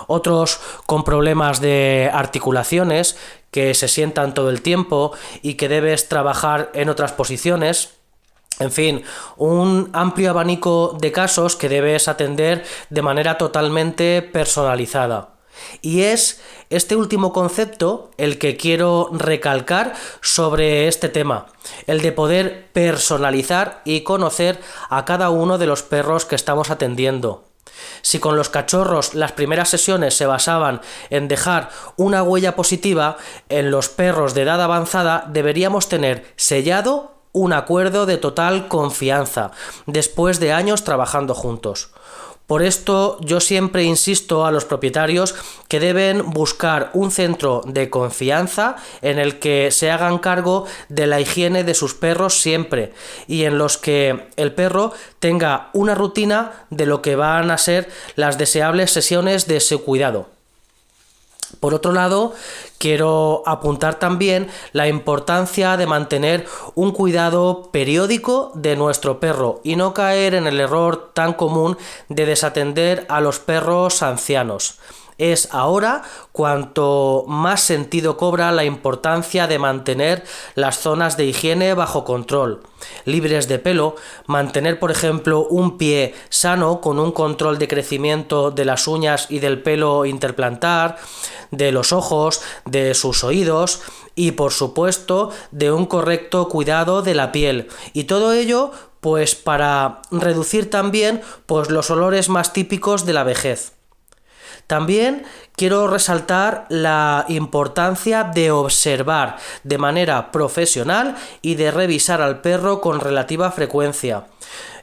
otros 0.06 0.60
con 0.86 1.04
problemas 1.04 1.60
de 1.60 2.10
articulaciones 2.12 3.16
que 3.50 3.74
se 3.74 3.88
sientan 3.88 4.34
todo 4.34 4.50
el 4.50 4.62
tiempo 4.62 5.12
y 5.42 5.54
que 5.54 5.68
debes 5.68 6.08
trabajar 6.08 6.70
en 6.74 6.88
otras 6.88 7.12
posiciones. 7.12 7.94
En 8.58 8.72
fin, 8.72 9.04
un 9.36 9.90
amplio 9.92 10.30
abanico 10.30 10.96
de 11.00 11.12
casos 11.12 11.56
que 11.56 11.68
debes 11.68 12.08
atender 12.08 12.64
de 12.90 13.02
manera 13.02 13.38
totalmente 13.38 14.22
personalizada. 14.22 15.38
Y 15.82 16.02
es 16.02 16.40
este 16.70 16.96
último 16.96 17.32
concepto 17.32 18.10
el 18.16 18.38
que 18.38 18.56
quiero 18.56 19.10
recalcar 19.12 19.94
sobre 20.20 20.88
este 20.88 21.08
tema, 21.08 21.46
el 21.86 22.00
de 22.00 22.12
poder 22.12 22.68
personalizar 22.72 23.82
y 23.84 24.02
conocer 24.02 24.60
a 24.88 25.04
cada 25.04 25.30
uno 25.30 25.58
de 25.58 25.66
los 25.66 25.82
perros 25.82 26.24
que 26.24 26.36
estamos 26.36 26.70
atendiendo. 26.70 27.47
Si 28.02 28.18
con 28.18 28.36
los 28.36 28.48
cachorros 28.48 29.14
las 29.14 29.32
primeras 29.32 29.68
sesiones 29.68 30.14
se 30.14 30.26
basaban 30.26 30.80
en 31.10 31.28
dejar 31.28 31.70
una 31.96 32.22
huella 32.22 32.56
positiva, 32.56 33.16
en 33.48 33.70
los 33.70 33.88
perros 33.88 34.34
de 34.34 34.42
edad 34.42 34.60
avanzada 34.60 35.24
deberíamos 35.28 35.88
tener 35.88 36.32
sellado 36.36 37.18
un 37.32 37.52
acuerdo 37.52 38.06
de 38.06 38.16
total 38.16 38.68
confianza, 38.68 39.50
después 39.86 40.40
de 40.40 40.52
años 40.52 40.84
trabajando 40.84 41.34
juntos. 41.34 41.90
Por 42.48 42.62
esto 42.62 43.18
yo 43.20 43.40
siempre 43.40 43.84
insisto 43.84 44.46
a 44.46 44.50
los 44.50 44.64
propietarios 44.64 45.34
que 45.68 45.80
deben 45.80 46.30
buscar 46.30 46.90
un 46.94 47.10
centro 47.10 47.60
de 47.66 47.90
confianza 47.90 48.76
en 49.02 49.18
el 49.18 49.38
que 49.38 49.70
se 49.70 49.90
hagan 49.90 50.16
cargo 50.16 50.64
de 50.88 51.06
la 51.06 51.20
higiene 51.20 51.62
de 51.62 51.74
sus 51.74 51.92
perros 51.92 52.40
siempre 52.40 52.94
y 53.26 53.44
en 53.44 53.58
los 53.58 53.76
que 53.76 54.28
el 54.36 54.54
perro 54.54 54.94
tenga 55.18 55.68
una 55.74 55.94
rutina 55.94 56.66
de 56.70 56.86
lo 56.86 57.02
que 57.02 57.16
van 57.16 57.50
a 57.50 57.58
ser 57.58 57.90
las 58.16 58.38
deseables 58.38 58.92
sesiones 58.92 59.46
de 59.46 59.60
su 59.60 59.84
cuidado. 59.84 60.37
Por 61.60 61.74
otro 61.74 61.92
lado, 61.92 62.34
quiero 62.78 63.42
apuntar 63.46 63.98
también 63.98 64.48
la 64.72 64.88
importancia 64.88 65.76
de 65.76 65.86
mantener 65.86 66.46
un 66.74 66.92
cuidado 66.92 67.70
periódico 67.72 68.52
de 68.54 68.76
nuestro 68.76 69.20
perro 69.20 69.60
y 69.64 69.76
no 69.76 69.94
caer 69.94 70.34
en 70.34 70.46
el 70.46 70.60
error 70.60 71.10
tan 71.14 71.32
común 71.32 71.76
de 72.08 72.26
desatender 72.26 73.06
a 73.08 73.20
los 73.20 73.38
perros 73.40 74.02
ancianos 74.02 74.78
es 75.18 75.48
ahora 75.52 76.02
cuanto 76.32 77.24
más 77.26 77.60
sentido 77.60 78.16
cobra 78.16 78.52
la 78.52 78.64
importancia 78.64 79.48
de 79.48 79.58
mantener 79.58 80.24
las 80.54 80.78
zonas 80.78 81.16
de 81.16 81.26
higiene 81.26 81.74
bajo 81.74 82.04
control, 82.04 82.62
libres 83.04 83.48
de 83.48 83.58
pelo, 83.58 83.96
mantener 84.26 84.78
por 84.78 84.92
ejemplo 84.92 85.46
un 85.46 85.76
pie 85.76 86.14
sano 86.28 86.80
con 86.80 87.00
un 87.00 87.10
control 87.12 87.58
de 87.58 87.68
crecimiento 87.68 88.52
de 88.52 88.64
las 88.64 88.86
uñas 88.86 89.26
y 89.28 89.40
del 89.40 89.60
pelo 89.60 90.06
interplantar, 90.06 90.96
de 91.50 91.72
los 91.72 91.92
ojos, 91.92 92.40
de 92.64 92.94
sus 92.94 93.24
oídos 93.24 93.82
y 94.14 94.32
por 94.32 94.52
supuesto 94.52 95.30
de 95.50 95.72
un 95.72 95.86
correcto 95.86 96.48
cuidado 96.48 97.02
de 97.02 97.14
la 97.14 97.32
piel 97.32 97.68
y 97.92 98.04
todo 98.04 98.32
ello 98.32 98.70
pues 99.00 99.34
para 99.34 100.02
reducir 100.10 100.70
también 100.70 101.22
pues 101.46 101.70
los 101.70 101.90
olores 101.90 102.28
más 102.28 102.52
típicos 102.52 103.06
de 103.06 103.12
la 103.12 103.24
vejez. 103.24 103.77
También 104.68 105.24
quiero 105.56 105.88
resaltar 105.88 106.66
la 106.68 107.24
importancia 107.28 108.22
de 108.22 108.50
observar 108.50 109.38
de 109.64 109.78
manera 109.78 110.30
profesional 110.30 111.16
y 111.40 111.54
de 111.54 111.70
revisar 111.70 112.20
al 112.20 112.42
perro 112.42 112.82
con 112.82 113.00
relativa 113.00 113.50
frecuencia. 113.50 114.26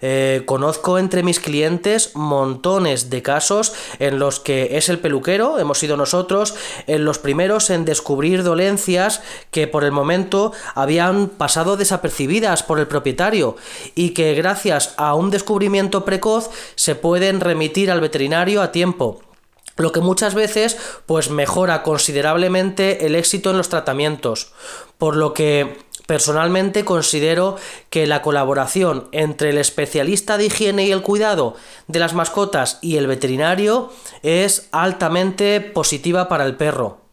Eh, 0.01 0.41
conozco 0.47 0.97
entre 0.97 1.21
mis 1.21 1.39
clientes 1.39 2.15
montones 2.15 3.11
de 3.11 3.21
casos 3.21 3.73
en 3.99 4.17
los 4.17 4.39
que 4.39 4.77
es 4.77 4.89
el 4.89 4.97
peluquero, 4.97 5.59
hemos 5.59 5.77
sido 5.77 5.97
nosotros, 5.97 6.55
en 6.87 7.05
los 7.05 7.19
primeros 7.19 7.69
en 7.69 7.85
descubrir 7.85 8.41
dolencias 8.41 9.21
que 9.51 9.67
por 9.67 9.83
el 9.83 9.91
momento 9.91 10.51
habían 10.73 11.27
pasado 11.27 11.77
desapercibidas 11.77 12.63
por 12.63 12.79
el 12.79 12.87
propietario 12.87 13.55
y 13.93 14.09
que 14.09 14.33
gracias 14.33 14.95
a 14.97 15.13
un 15.13 15.29
descubrimiento 15.29 16.05
precoz 16.05 16.49
se 16.73 16.95
pueden 16.95 17.39
remitir 17.39 17.91
al 17.91 18.01
veterinario 18.01 18.63
a 18.63 18.71
tiempo 18.71 19.21
lo 19.77 19.91
que 19.91 19.99
muchas 19.99 20.35
veces 20.35 20.77
pues 21.05 21.29
mejora 21.29 21.83
considerablemente 21.83 23.05
el 23.05 23.15
éxito 23.15 23.51
en 23.51 23.57
los 23.57 23.69
tratamientos, 23.69 24.53
por 24.97 25.15
lo 25.15 25.33
que 25.33 25.85
personalmente 26.07 26.85
considero 26.85 27.57
que 27.89 28.07
la 28.07 28.21
colaboración 28.21 29.09
entre 29.11 29.49
el 29.49 29.57
especialista 29.57 30.37
de 30.37 30.45
higiene 30.45 30.85
y 30.85 30.91
el 30.91 31.01
cuidado 31.01 31.55
de 31.87 31.99
las 31.99 32.13
mascotas 32.13 32.79
y 32.81 32.97
el 32.97 33.07
veterinario 33.07 33.91
es 34.21 34.67
altamente 34.71 35.61
positiva 35.61 36.27
para 36.27 36.45
el 36.45 36.55
perro. 36.55 37.04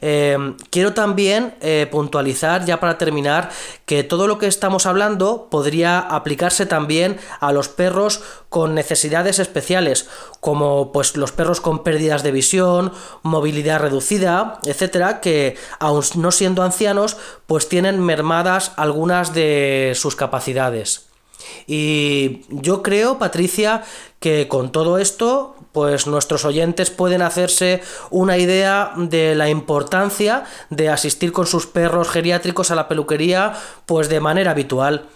Em, 0.00 0.56
quiero 0.70 0.94
también 0.94 1.54
eh, 1.60 1.88
puntualizar, 1.90 2.64
ya 2.64 2.80
para 2.80 2.98
terminar, 2.98 3.50
que 3.84 4.04
todo 4.04 4.26
lo 4.26 4.38
que 4.38 4.46
estamos 4.46 4.86
hablando 4.86 5.48
podría 5.50 5.98
aplicarse 5.98 6.66
también 6.66 7.18
a 7.40 7.52
los 7.52 7.68
perros 7.68 8.22
con 8.48 8.74
necesidades 8.74 9.38
especiales, 9.38 10.08
como 10.40 10.92
pues 10.92 11.16
los 11.16 11.32
perros 11.32 11.60
con 11.60 11.82
pérdidas 11.82 12.22
de 12.22 12.32
visión, 12.32 12.92
movilidad 13.22 13.80
reducida, 13.80 14.60
etcétera, 14.64 15.20
que 15.20 15.56
aun 15.78 16.04
no 16.16 16.30
siendo 16.30 16.62
ancianos, 16.62 17.16
pues 17.46 17.68
tienen 17.68 18.00
mermadas 18.00 18.72
algunas 18.76 19.34
de 19.34 19.92
sus 19.94 20.16
capacidades. 20.16 21.06
Y 21.66 22.42
yo 22.48 22.82
creo, 22.82 23.18
Patricia, 23.18 23.84
que 24.20 24.48
con 24.48 24.72
todo 24.72 24.98
esto 24.98 25.55
pues 25.76 26.06
nuestros 26.06 26.46
oyentes 26.46 26.88
pueden 26.88 27.20
hacerse 27.20 27.82
una 28.08 28.38
idea 28.38 28.92
de 28.96 29.34
la 29.34 29.50
importancia 29.50 30.44
de 30.70 30.88
asistir 30.88 31.32
con 31.32 31.46
sus 31.46 31.66
perros 31.66 32.08
geriátricos 32.08 32.70
a 32.70 32.74
la 32.74 32.88
peluquería 32.88 33.52
pues 33.84 34.08
de 34.08 34.18
manera 34.18 34.52
habitual. 34.52 35.06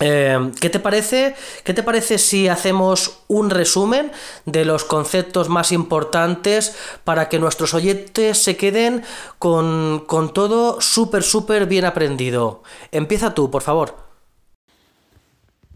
Eh, 0.00 0.52
¿qué, 0.60 0.68
te 0.68 0.80
parece, 0.80 1.34
¿Qué 1.64 1.72
te 1.72 1.82
parece 1.82 2.18
si 2.18 2.46
hacemos 2.46 3.22
un 3.26 3.48
resumen 3.48 4.12
de 4.44 4.66
los 4.66 4.84
conceptos 4.84 5.48
más 5.48 5.72
importantes 5.72 6.76
para 7.04 7.30
que 7.30 7.38
nuestros 7.38 7.72
oyentes 7.72 8.36
se 8.36 8.58
queden 8.58 9.02
con, 9.38 10.04
con 10.06 10.34
todo 10.34 10.78
súper, 10.82 11.22
súper 11.22 11.64
bien 11.64 11.86
aprendido? 11.86 12.62
Empieza 12.92 13.32
tú, 13.32 13.50
por 13.50 13.62
favor. 13.62 13.96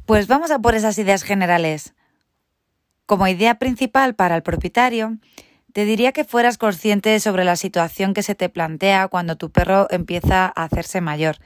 Pues 0.04 0.26
vamos 0.26 0.50
a 0.50 0.58
por 0.58 0.74
esas 0.74 0.98
ideas 0.98 1.22
generales. 1.22 1.94
Como 3.10 3.26
idea 3.26 3.56
principal 3.56 4.14
para 4.14 4.36
el 4.36 4.44
propietario, 4.44 5.16
te 5.72 5.84
diría 5.84 6.12
que 6.12 6.22
fueras 6.22 6.58
consciente 6.58 7.18
sobre 7.18 7.42
la 7.42 7.56
situación 7.56 8.14
que 8.14 8.22
se 8.22 8.36
te 8.36 8.48
plantea 8.48 9.08
cuando 9.08 9.34
tu 9.34 9.50
perro 9.50 9.88
empieza 9.90 10.44
a 10.44 10.62
hacerse 10.62 11.00
mayor. 11.00 11.38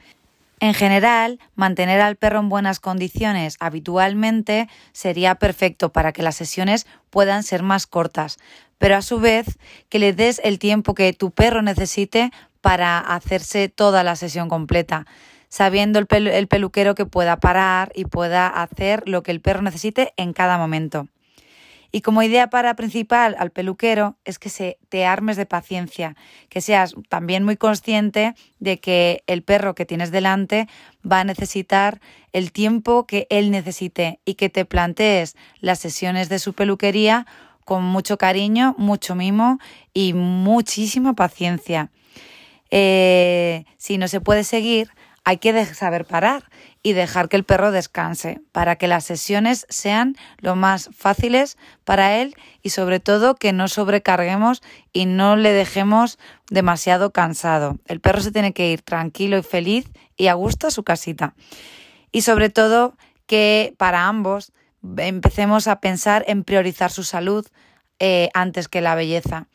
En 0.59 0.75
general, 0.75 1.39
mantener 1.55 2.01
al 2.01 2.17
perro 2.17 2.41
en 2.41 2.49
buenas 2.49 2.79
condiciones 2.79 3.57
habitualmente 3.59 4.69
sería 4.91 5.33
perfecto 5.33 5.91
para 5.91 6.11
que 6.11 6.21
las 6.21 6.35
sesiones 6.35 6.85
puedan 7.09 7.41
ser 7.41 7.63
más 7.63 7.87
cortas, 7.87 8.37
pero 8.77 8.95
a 8.95 9.01
su 9.01 9.19
vez 9.19 9.57
que 9.89 9.97
le 9.97 10.13
des 10.13 10.39
el 10.43 10.59
tiempo 10.59 10.93
que 10.93 11.13
tu 11.13 11.31
perro 11.31 11.63
necesite 11.63 12.29
para 12.61 12.99
hacerse 12.99 13.69
toda 13.69 14.03
la 14.03 14.15
sesión 14.15 14.49
completa, 14.49 15.07
sabiendo 15.49 15.97
el, 15.97 16.27
el 16.27 16.47
peluquero 16.47 16.93
que 16.93 17.07
pueda 17.07 17.37
parar 17.37 17.91
y 17.95 18.05
pueda 18.05 18.45
hacer 18.45 19.01
lo 19.09 19.23
que 19.23 19.31
el 19.31 19.41
perro 19.41 19.63
necesite 19.63 20.13
en 20.15 20.31
cada 20.31 20.59
momento. 20.59 21.07
Y 21.95 22.01
como 22.01 22.21
idea 22.21 22.49
para 22.49 22.73
principal 22.73 23.37
al 23.39 23.51
peluquero 23.51 24.17
es 24.25 24.37
que 24.37 24.49
se 24.49 24.77
te 24.89 25.05
armes 25.05 25.37
de 25.37 25.45
paciencia, 25.45 26.17
que 26.49 26.59
seas 26.59 26.93
también 27.07 27.45
muy 27.45 27.55
consciente 27.55 28.35
de 28.59 28.81
que 28.81 29.23
el 29.27 29.43
perro 29.43 29.75
que 29.75 29.85
tienes 29.85 30.11
delante 30.11 30.67
va 31.09 31.21
a 31.21 31.23
necesitar 31.23 32.01
el 32.33 32.51
tiempo 32.51 33.07
que 33.07 33.27
él 33.29 33.49
necesite 33.49 34.19
y 34.25 34.33
que 34.33 34.49
te 34.49 34.65
plantees 34.65 35.37
las 35.61 35.79
sesiones 35.79 36.27
de 36.27 36.39
su 36.39 36.51
peluquería 36.51 37.27
con 37.63 37.85
mucho 37.85 38.17
cariño, 38.17 38.75
mucho 38.77 39.15
mimo 39.15 39.59
y 39.93 40.11
muchísima 40.11 41.13
paciencia. 41.13 41.91
Eh, 42.71 43.63
si 43.77 43.97
no 43.97 44.09
se 44.09 44.19
puede 44.19 44.43
seguir, 44.43 44.89
hay 45.23 45.37
que 45.37 45.63
saber 45.63 46.03
parar 46.03 46.43
y 46.85 46.93
dejar 46.93 47.29
que 47.29 47.35
el 47.35 47.43
perro 47.43 47.71
descanse 47.71 48.41
para 48.51 48.75
que 48.75 48.87
las 48.87 49.03
sesiones 49.03 49.65
sean 49.69 50.15
lo 50.37 50.55
más 50.55 50.91
fáciles 50.95 51.57
para 51.83 52.17
él 52.17 52.35
y 52.61 52.69
sobre 52.69 52.99
todo 52.99 53.33
que 53.33 53.53
no 53.53 53.67
sobrecarguemos 53.67 54.61
y 54.93 55.07
no 55.07 55.35
le 55.35 55.51
dejemos 55.51 56.19
demasiado 56.47 57.09
cansado. 57.09 57.79
El 57.87 58.01
perro 58.01 58.21
se 58.21 58.31
tiene 58.31 58.53
que 58.53 58.69
ir 58.69 58.83
tranquilo 58.83 59.39
y 59.39 59.41
feliz 59.41 59.89
y 60.15 60.27
a 60.27 60.35
gusto 60.35 60.67
a 60.67 60.71
su 60.71 60.83
casita. 60.83 61.33
Y 62.11 62.21
sobre 62.21 62.51
todo 62.51 62.95
que 63.25 63.73
para 63.79 64.05
ambos 64.05 64.51
empecemos 64.97 65.67
a 65.67 65.79
pensar 65.79 66.23
en 66.27 66.43
priorizar 66.43 66.91
su 66.91 67.03
salud 67.03 67.47
eh, 67.97 68.29
antes 68.35 68.67
que 68.67 68.81
la 68.81 68.93
belleza. 68.93 69.47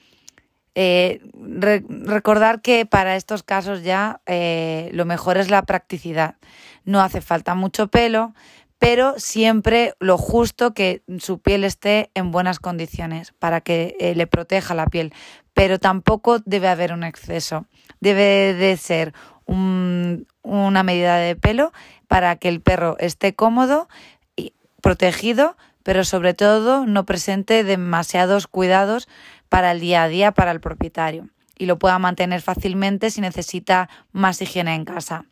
Eh, 0.75 1.21
recordar 1.35 2.61
que 2.61 2.87
para 2.87 3.17
estos 3.17 3.43
casos 3.43 3.83
ya 3.83 4.21
eh, 4.27 4.91
lo 4.93 5.05
mejor 5.05 5.37
es 5.37 5.50
la 5.50 5.62
practicidad. 5.62 6.37
No 6.85 7.00
hace 7.00 7.21
falta 7.21 7.55
mucho 7.55 7.89
pelo, 7.89 8.35
pero 8.79 9.15
siempre 9.19 9.95
lo 9.99 10.17
justo 10.17 10.73
que 10.73 11.03
su 11.19 11.41
piel 11.41 11.65
esté 11.65 12.11
en 12.15 12.31
buenas 12.31 12.61
condiciones 12.61 13.33
para 13.39 13.61
que 13.61 13.97
eh, 14.00 14.15
le 14.15 14.27
proteja 14.27 14.75
la 14.75 14.87
piel. 14.87 15.12
Pero 15.53 15.79
tampoco 15.79 16.39
debe 16.39 16.69
haber 16.69 16.93
un 16.93 17.05
exceso. 17.05 17.67
Debe 18.00 18.55
de 18.55 18.77
ser 18.77 19.12
una 19.47 20.83
medida 20.85 21.17
de 21.17 21.35
pelo 21.35 21.73
para 22.07 22.37
que 22.37 22.49
el 22.49 22.61
perro 22.61 22.97
esté 23.00 23.35
cómodo 23.35 23.89
y 24.37 24.55
protegido, 24.81 25.57
pero 25.83 26.05
sobre 26.05 26.35
todo 26.35 26.87
no 26.87 27.05
presente 27.05 27.65
demasiados 27.65 28.47
cuidados 28.47 29.09
para 29.50 29.73
el 29.73 29.80
día 29.80 30.04
a 30.04 30.09
día 30.09 30.33
para 30.33 30.52
el 30.52 30.61
propietario 30.61 31.28
y 31.59 31.66
lo 31.66 31.78
pueda 31.78 31.99
mantener 31.99 32.40
fácilmente 32.40 33.11
si 33.11 33.21
necesita 33.21 33.90
más 34.12 34.40
higiene 34.40 34.75
en 34.75 34.87
casa. 34.87 35.26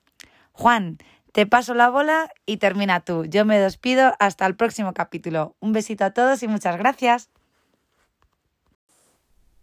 Juan, 0.52 0.98
te 1.32 1.46
paso 1.46 1.72
la 1.72 1.88
bola 1.88 2.30
y 2.44 2.58
termina 2.58 3.00
tú. 3.00 3.24
Yo 3.24 3.46
me 3.46 3.58
despido 3.58 4.12
hasta 4.18 4.44
el 4.44 4.54
próximo 4.54 4.92
capítulo. 4.92 5.56
Un 5.60 5.72
besito 5.72 6.04
a 6.04 6.10
todos 6.10 6.42
y 6.42 6.48
muchas 6.48 6.76
gracias. 6.76 7.30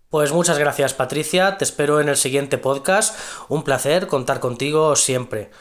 Pues 0.10 0.32
muchas 0.32 0.58
gracias 0.58 0.96
Patricia, 0.96 1.58
te 1.58 1.66
espero 1.66 2.02
en 2.02 2.10
el 2.10 2.18
siguiente 2.18 2.58
podcast. 2.58 3.16
Un 3.48 3.64
placer 3.64 4.08
contar 4.08 4.40
contigo 4.40 4.96
siempre. 4.96 5.52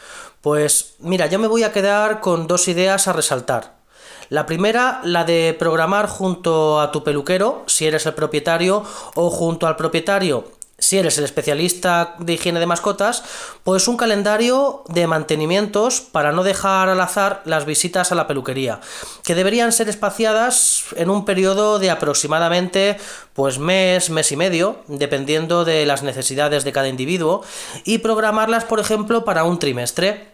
Pues 0.40 0.94
mira, 1.00 1.26
yo 1.26 1.38
me 1.38 1.48
voy 1.48 1.64
a 1.64 1.72
quedar 1.72 2.20
con 2.20 2.46
dos 2.46 2.68
ideas 2.68 3.08
a 3.08 3.12
resaltar. 3.12 3.83
La 4.28 4.46
primera, 4.46 5.00
la 5.04 5.24
de 5.24 5.54
programar 5.58 6.06
junto 6.06 6.80
a 6.80 6.92
tu 6.92 7.04
peluquero, 7.04 7.64
si 7.66 7.86
eres 7.86 8.06
el 8.06 8.14
propietario, 8.14 8.84
o 9.14 9.30
junto 9.30 9.66
al 9.66 9.76
propietario, 9.76 10.44
si 10.78 10.98
eres 10.98 11.16
el 11.18 11.24
especialista 11.24 12.14
de 12.18 12.34
higiene 12.34 12.60
de 12.60 12.66
mascotas, 12.66 13.22
pues 13.62 13.88
un 13.88 13.96
calendario 13.96 14.82
de 14.88 15.06
mantenimientos 15.06 16.00
para 16.00 16.32
no 16.32 16.42
dejar 16.42 16.88
al 16.88 17.00
azar 17.00 17.42
las 17.44 17.64
visitas 17.64 18.12
a 18.12 18.14
la 18.14 18.26
peluquería, 18.26 18.80
que 19.24 19.34
deberían 19.34 19.72
ser 19.72 19.88
espaciadas 19.88 20.84
en 20.96 21.10
un 21.10 21.24
periodo 21.24 21.78
de 21.78 21.90
aproximadamente 21.90 22.98
pues 23.32 23.58
mes, 23.58 24.10
mes 24.10 24.32
y 24.32 24.36
medio, 24.36 24.76
dependiendo 24.88 25.64
de 25.64 25.86
las 25.86 26.02
necesidades 26.02 26.64
de 26.64 26.72
cada 26.72 26.88
individuo, 26.88 27.42
y 27.84 27.98
programarlas, 27.98 28.64
por 28.64 28.80
ejemplo, 28.80 29.24
para 29.24 29.44
un 29.44 29.58
trimestre. 29.58 30.33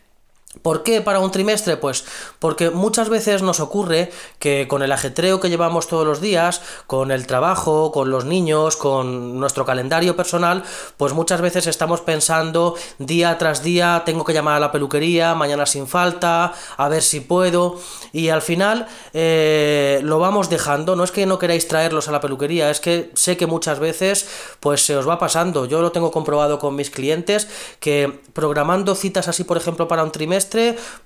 ¿Por 0.63 0.83
qué 0.83 1.01
para 1.01 1.21
un 1.21 1.31
trimestre? 1.31 1.77
Pues 1.77 2.05
porque 2.41 2.71
muchas 2.71 3.09
veces 3.09 3.41
nos 3.41 3.61
ocurre 3.61 4.11
que 4.41 4.67
con 4.67 4.83
el 4.83 4.91
ajetreo 4.91 5.39
que 5.39 5.49
llevamos 5.49 5.87
todos 5.87 6.05
los 6.05 6.21
días, 6.21 6.61
con 6.89 7.13
el 7.13 7.29
trabajo, 7.29 7.93
con 7.93 8.11
los 8.11 8.25
niños, 8.25 8.77
con 8.77 9.39
nuestro 9.39 9.65
calendario 9.65 10.17
personal, 10.17 10.65
pues 10.97 11.13
muchas 11.13 11.41
veces 11.41 11.69
estamos 11.69 12.01
pensando 12.01 12.75
día 12.99 13.39
tras 13.39 13.63
día, 13.63 14.03
tengo 14.05 14.25
que 14.25 14.33
llamar 14.33 14.57
a 14.57 14.61
la 14.61 14.73
peluquería, 14.73 15.37
mañana 15.37 15.67
sin 15.67 15.87
falta, 15.87 16.53
a 16.77 16.89
ver 16.89 17.03
si 17.03 17.21
puedo, 17.21 17.79
y 18.13 18.31
al 18.31 18.43
final 18.43 18.89
eh, 19.15 20.01
lo 20.03 20.19
vamos 20.19 20.51
dejando, 20.51 20.97
no 20.97 21.05
es 21.05 21.13
que 21.13 21.27
no 21.27 21.39
queráis 21.39 21.69
traerlos 21.69 22.09
a 22.09 22.13
la 22.13 22.21
peluquería, 22.21 22.71
es 22.71 22.81
que 22.81 23.13
sé 23.15 23.37
que 23.37 23.47
muchas 23.47 23.79
veces 23.79 24.27
pues 24.59 24.85
se 24.85 24.97
os 24.97 25.09
va 25.09 25.21
pasando, 25.21 25.67
yo 25.67 25.81
lo 25.81 25.93
tengo 25.93 26.11
comprobado 26.11 26.59
con 26.59 26.75
mis 26.75 26.91
clientes, 26.91 27.47
que 27.79 28.21
programando 28.33 28.97
citas 28.97 29.29
así 29.29 29.45
por 29.45 29.57
ejemplo 29.57 29.87
para 29.87 30.03
un 30.03 30.11
trimestre, 30.11 30.40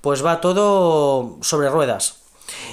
pues 0.01 0.25
va 0.25 0.41
todo 0.41 1.37
sobre 1.41 1.69
ruedas. 1.69 2.25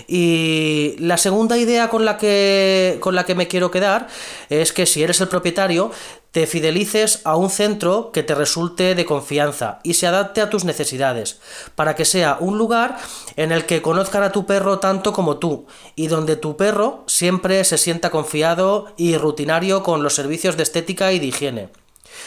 Y 0.07 0.97
la 0.99 1.16
segunda 1.16 1.57
idea 1.57 1.88
con 1.88 2.04
la 2.04 2.19
que 2.19 2.99
con 3.00 3.14
la 3.14 3.25
que 3.25 3.35
me 3.35 3.49
quiero 3.49 3.71
quedar 3.71 4.09
es 4.50 4.73
que 4.73 4.87
si 4.87 5.02
eres 5.02 5.21
el 5.21 5.28
propietario 5.28 5.90
te 6.31 6.47
fidelices 6.47 7.21
a 7.25 7.37
un 7.37 7.50
centro 7.50 8.11
que 8.11 8.23
te 8.23 8.35
resulte 8.35 8.95
de 8.95 9.04
confianza 9.04 9.81
y 9.83 9.95
se 9.95 10.07
adapte 10.07 10.40
a 10.40 10.49
tus 10.49 10.64
necesidades, 10.64 11.40
para 11.75 11.95
que 11.95 12.07
sea 12.07 12.38
un 12.40 12.57
lugar 12.57 12.97
en 13.37 13.52
el 13.52 13.66
que 13.66 13.83
conozcan 13.83 14.23
a 14.23 14.33
tu 14.33 14.47
perro 14.47 14.78
tanto 14.78 15.12
como 15.12 15.37
tú 15.37 15.66
y 15.95 16.07
donde 16.07 16.37
tu 16.37 16.57
perro 16.57 17.04
siempre 17.07 17.62
se 17.64 17.76
sienta 17.76 18.11
confiado 18.11 18.95
y 18.97 19.19
rutinario 19.19 19.83
con 19.83 20.02
los 20.02 20.14
servicios 20.14 20.57
de 20.57 20.62
estética 20.62 21.12
y 21.12 21.19
de 21.19 21.26
higiene. 21.26 21.81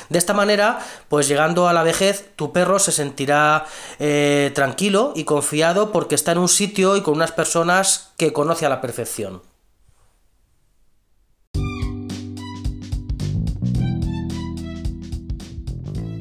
De 0.09 0.17
esta 0.17 0.33
manera, 0.33 0.79
pues 1.09 1.27
llegando 1.27 1.67
a 1.67 1.73
la 1.73 1.83
vejez, 1.83 2.31
tu 2.35 2.51
perro 2.51 2.79
se 2.79 2.91
sentirá 2.91 3.65
eh, 3.99 4.51
tranquilo 4.53 5.13
y 5.15 5.23
confiado 5.23 5.91
porque 5.91 6.15
está 6.15 6.31
en 6.31 6.39
un 6.39 6.49
sitio 6.49 6.95
y 6.95 7.01
con 7.01 7.15
unas 7.15 7.31
personas 7.31 8.13
que 8.17 8.33
conoce 8.33 8.65
a 8.65 8.69
la 8.69 8.81
perfección. 8.81 9.41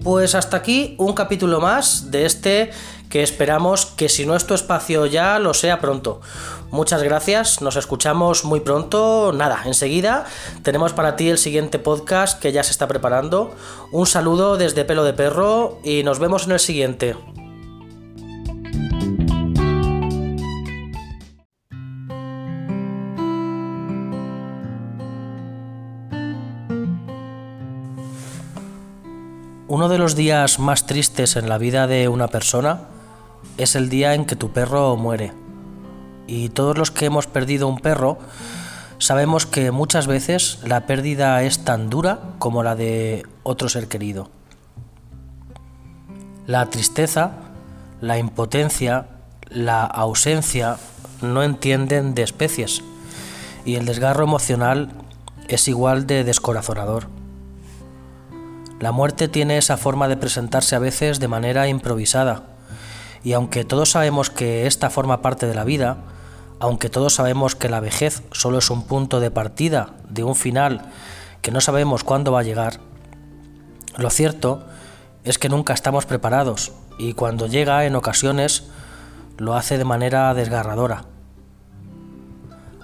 Pues 0.05 0.35
hasta 0.35 0.59
aquí 0.59 0.97
un 0.99 1.15
capítulo 1.15 1.63
más 1.63 2.11
de 2.11 2.27
este 2.27 2.71
que 3.15 3.23
esperamos 3.23 3.87
que 3.87 4.09
si 4.09 4.27
no 4.27 4.35
es 4.35 4.45
tu 4.45 4.55
espacio 4.55 5.07
ya 5.07 5.39
lo 5.39 5.55
sea 5.55 5.79
pronto. 5.79 6.21
Muchas 6.73 7.05
gracias, 7.05 7.61
nos 7.61 7.77
escuchamos 7.77 8.45
muy 8.45 8.59
pronto. 8.59 9.31
Nada, 9.33 9.63
enseguida 9.67 10.25
tenemos 10.65 10.95
para 10.95 11.15
ti 11.15 11.29
el 11.29 11.39
siguiente 11.39 11.79
podcast 11.79 12.43
que 12.43 12.51
ya 12.51 12.65
se 12.65 12.73
está 12.73 12.89
preparando. 12.89 13.55
Un 13.93 14.07
saludo 14.07 14.57
desde 14.57 14.85
Pelo 14.85 15.05
de 15.05 15.13
Perro 15.13 15.79
y 15.85 16.03
nos 16.03 16.19
vemos 16.19 16.47
en 16.47 16.53
el 16.55 16.59
siguiente. 16.59 17.15
Uno 29.69 29.89
de 29.89 29.99
los 29.99 30.17
días 30.17 30.59
más 30.59 30.87
tristes 30.87 31.37
en 31.37 31.49
la 31.49 31.59
vida 31.59 31.87
de 31.87 32.09
una 32.09 32.27
persona 32.27 32.89
es 33.59 33.77
el 33.77 33.89
día 33.89 34.15
en 34.15 34.25
que 34.25 34.37
tu 34.37 34.51
perro 34.51 34.97
muere 34.97 35.33
y 36.27 36.49
todos 36.49 36.77
los 36.79 36.91
que 36.91 37.07
hemos 37.07 37.27
perdido 37.27 37.69
un 37.69 37.79
perro 37.79 38.19
sabemos 38.99 39.47
que 39.47 39.71
muchas 39.71 40.07
veces 40.07 40.59
la 40.65 40.87
pérdida 40.87 41.43
es 41.43 41.65
tan 41.65 41.91
dura 41.91 42.21
como 42.39 42.63
la 42.63 42.75
de 42.75 43.27
otro 43.43 43.69
ser 43.69 43.89
querido. 43.89 44.31
La 46.47 46.67
tristeza, 46.71 47.33
la 48.01 48.19
impotencia, 48.19 49.07
la 49.49 49.85
ausencia 49.85 50.77
no 51.23 51.43
entienden 51.43 52.15
de 52.15 52.23
especies 52.23 52.83
y 53.65 53.77
el 53.77 53.87
desgarro 53.87 54.25
emocional 54.25 54.91
es 55.49 55.69
igual 55.69 56.07
de 56.07 56.25
descorazonador. 56.25 57.07
La 58.81 58.93
muerte 58.93 59.29
tiene 59.29 59.57
esa 59.57 59.77
forma 59.77 60.09
de 60.09 60.17
presentarse 60.17 60.77
a 60.77 60.81
veces 60.81 61.21
de 61.21 61.29
manera 61.29 61.69
improvisada 61.69 62.54
y 63.25 63.33
aunque 63.33 63.65
todos 63.65 63.91
sabemos 63.91 64.29
que 64.29 64.67
esta 64.67 64.91
forma 64.91 65.23
parte 65.23 65.47
de 65.47 65.55
la 65.55 65.65
vida, 65.65 65.97
aunque 66.61 66.91
todos 66.91 67.15
sabemos 67.15 67.57
que 67.57 67.71
la 67.71 67.81
vejez 67.81 68.23
solo 68.33 68.59
es 68.59 68.71
un 68.71 68.87
punto 68.87 69.19
de 69.19 69.31
partida 69.31 69.95
de 70.11 70.23
un 70.23 70.37
final 70.37 70.93
que 71.41 71.51
no 71.51 71.63
sabemos 71.63 72.05
cuándo 72.05 72.33
va 72.33 72.41
a 72.41 72.45
llegar, 72.45 72.81
lo 73.97 74.11
cierto 74.11 74.65
es 75.25 75.39
que 75.39 75.49
nunca 75.49 75.73
estamos 75.73 76.05
preparados 76.05 76.73
y 76.99 77.15
cuando 77.15 77.47
llega 77.47 77.87
en 77.87 77.97
ocasiones 77.97 78.65
lo 79.39 79.55
hace 79.55 79.79
de 79.79 79.85
manera 79.85 80.33
desgarradora. 80.35 81.07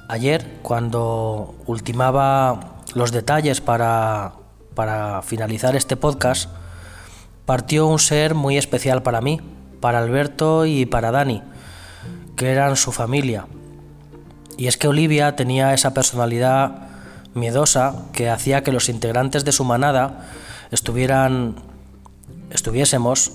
Ayer, 0.08 0.58
cuando 0.62 1.54
ultimaba 1.66 2.78
los 2.94 3.12
detalles 3.12 3.60
para, 3.60 4.32
para 4.74 5.22
finalizar 5.22 5.76
este 5.76 5.96
podcast, 5.96 6.50
partió 7.44 7.86
un 7.86 7.98
ser 7.98 8.34
muy 8.34 8.56
especial 8.56 9.02
para 9.02 9.20
mí, 9.20 9.40
para 9.80 9.98
Alberto 9.98 10.66
y 10.66 10.86
para 10.86 11.10
Dani, 11.10 11.42
que 12.36 12.50
eran 12.50 12.76
su 12.76 12.92
familia. 12.92 13.46
Y 14.56 14.66
es 14.66 14.76
que 14.76 14.88
Olivia 14.88 15.36
tenía 15.36 15.72
esa 15.74 15.94
personalidad 15.94 16.88
miedosa 17.34 17.94
que 18.12 18.28
hacía 18.28 18.62
que 18.62 18.72
los 18.72 18.88
integrantes 18.88 19.44
de 19.44 19.52
su 19.52 19.64
manada 19.64 20.26
estuvieran 20.70 21.56
estuviésemos 22.50 23.32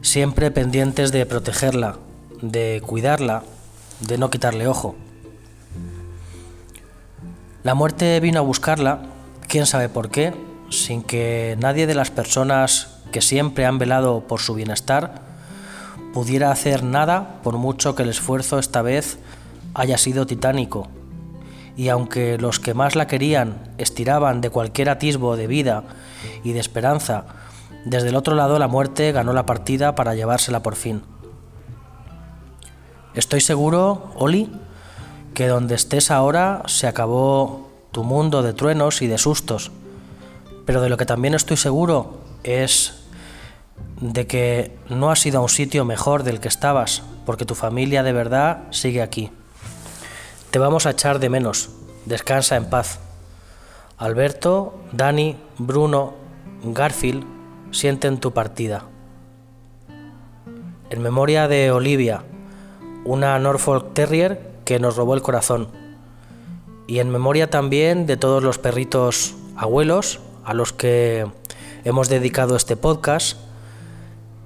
siempre 0.00 0.50
pendientes 0.50 1.12
de 1.12 1.26
protegerla, 1.26 1.96
de 2.40 2.82
cuidarla, 2.84 3.42
de 4.00 4.18
no 4.18 4.30
quitarle 4.30 4.66
ojo. 4.66 4.94
La 7.62 7.74
muerte 7.74 8.18
vino 8.20 8.40
a 8.40 8.42
buscarla, 8.42 9.02
quién 9.48 9.66
sabe 9.66 9.88
por 9.88 10.10
qué, 10.10 10.34
sin 10.70 11.02
que 11.02 11.56
nadie 11.60 11.86
de 11.86 11.94
las 11.94 12.10
personas 12.10 12.98
que 13.12 13.20
siempre 13.20 13.66
han 13.66 13.78
velado 13.78 14.26
por 14.26 14.40
su 14.40 14.54
bienestar 14.54 15.31
pudiera 16.12 16.50
hacer 16.50 16.82
nada 16.82 17.40
por 17.42 17.56
mucho 17.56 17.94
que 17.94 18.02
el 18.02 18.08
esfuerzo 18.08 18.58
esta 18.58 18.82
vez 18.82 19.18
haya 19.74 19.98
sido 19.98 20.26
titánico, 20.26 20.88
y 21.76 21.88
aunque 21.88 22.38
los 22.38 22.60
que 22.60 22.74
más 22.74 22.96
la 22.96 23.06
querían 23.06 23.72
estiraban 23.78 24.40
de 24.40 24.50
cualquier 24.50 24.90
atisbo 24.90 25.36
de 25.36 25.46
vida 25.46 25.84
y 26.44 26.52
de 26.52 26.60
esperanza, 26.60 27.24
desde 27.84 28.10
el 28.10 28.16
otro 28.16 28.34
lado 28.34 28.58
la 28.58 28.68
muerte 28.68 29.10
ganó 29.12 29.32
la 29.32 29.46
partida 29.46 29.94
para 29.94 30.14
llevársela 30.14 30.62
por 30.62 30.76
fin. 30.76 31.02
Estoy 33.14 33.40
seguro, 33.40 34.12
Oli, 34.16 34.50
que 35.34 35.46
donde 35.46 35.74
estés 35.74 36.10
ahora 36.10 36.62
se 36.66 36.86
acabó 36.86 37.70
tu 37.90 38.04
mundo 38.04 38.42
de 38.42 38.52
truenos 38.52 39.02
y 39.02 39.06
de 39.06 39.18
sustos, 39.18 39.70
pero 40.64 40.80
de 40.80 40.88
lo 40.88 40.96
que 40.96 41.06
también 41.06 41.34
estoy 41.34 41.56
seguro 41.56 42.20
es 42.42 43.01
de 44.02 44.26
que 44.26 44.76
no 44.88 45.12
has 45.12 45.24
ido 45.24 45.38
a 45.38 45.42
un 45.42 45.48
sitio 45.48 45.84
mejor 45.84 46.24
del 46.24 46.40
que 46.40 46.48
estabas, 46.48 47.04
porque 47.24 47.44
tu 47.44 47.54
familia 47.54 48.02
de 48.02 48.12
verdad 48.12 48.64
sigue 48.70 49.00
aquí. 49.00 49.30
Te 50.50 50.58
vamos 50.58 50.86
a 50.86 50.90
echar 50.90 51.20
de 51.20 51.30
menos. 51.30 51.70
Descansa 52.04 52.56
en 52.56 52.68
paz. 52.68 52.98
Alberto, 53.96 54.74
Dani, 54.90 55.36
Bruno, 55.56 56.14
Garfield 56.64 57.24
sienten 57.70 58.18
tu 58.18 58.32
partida. 58.32 58.86
En 60.90 61.00
memoria 61.00 61.46
de 61.46 61.70
Olivia, 61.70 62.24
una 63.04 63.38
Norfolk 63.38 63.94
Terrier 63.94 64.50
que 64.64 64.80
nos 64.80 64.96
robó 64.96 65.14
el 65.14 65.22
corazón. 65.22 65.68
Y 66.88 66.98
en 66.98 67.08
memoria 67.08 67.48
también 67.50 68.06
de 68.06 68.16
todos 68.16 68.42
los 68.42 68.58
perritos 68.58 69.36
abuelos 69.56 70.18
a 70.44 70.54
los 70.54 70.72
que 70.72 71.24
hemos 71.84 72.08
dedicado 72.08 72.56
este 72.56 72.76
podcast 72.76 73.51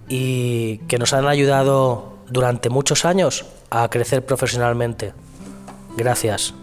y 0.08 0.78
que 0.88 0.98
nos 0.98 1.12
han 1.12 1.26
ayudado 1.26 2.16
durante 2.28 2.70
muchos 2.70 3.04
años 3.04 3.46
a 3.70 3.88
crecer 3.88 4.24
profesionalmente. 4.24 5.12
Gracias. 5.96 6.54